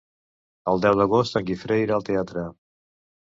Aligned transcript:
El 0.71 0.79
deu 0.85 0.95
d'agost 0.99 1.37
en 1.41 1.45
Guifré 1.49 1.77
irà 1.81 1.97
al 1.99 2.05
teatre. 2.09 2.47